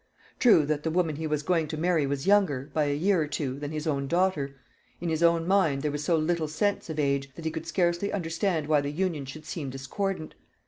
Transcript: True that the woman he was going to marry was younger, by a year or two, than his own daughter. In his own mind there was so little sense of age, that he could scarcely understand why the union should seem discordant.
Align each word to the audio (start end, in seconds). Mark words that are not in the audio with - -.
True 0.39 0.65
that 0.65 0.81
the 0.81 0.89
woman 0.89 1.17
he 1.17 1.27
was 1.27 1.43
going 1.43 1.67
to 1.67 1.77
marry 1.77 2.07
was 2.07 2.25
younger, 2.25 2.71
by 2.73 2.85
a 2.85 2.95
year 2.95 3.21
or 3.21 3.27
two, 3.27 3.59
than 3.59 3.71
his 3.71 3.85
own 3.85 4.07
daughter. 4.07 4.55
In 4.99 5.09
his 5.09 5.21
own 5.21 5.47
mind 5.47 5.83
there 5.83 5.91
was 5.91 6.03
so 6.03 6.17
little 6.17 6.47
sense 6.47 6.89
of 6.89 6.97
age, 6.97 7.29
that 7.35 7.45
he 7.45 7.51
could 7.51 7.67
scarcely 7.67 8.11
understand 8.11 8.65
why 8.67 8.81
the 8.81 8.89
union 8.89 9.25
should 9.27 9.45
seem 9.45 9.69
discordant. 9.69 10.33